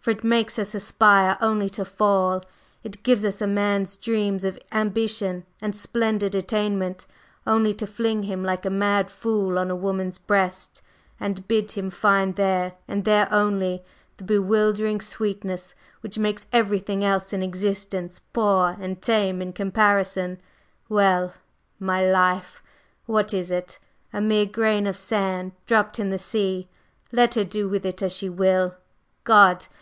[0.00, 2.42] for it makes us aspire only to fall;
[2.82, 7.06] it gives a man dreams of ambition and splendid attainment
[7.46, 10.80] only to fling him like a mad fool on a woman's breast,
[11.20, 13.84] and bid him find there, and there only,
[14.16, 20.40] the bewildering sweetness which makes everything else in existence poor and tame in comparison.
[20.88, 21.34] Well, well
[21.78, 22.62] my life!
[23.04, 23.78] What is it?
[24.14, 26.66] A mere grain of sand dropped in the sea;
[27.12, 28.74] let her do with it as she will.
[29.24, 29.66] God!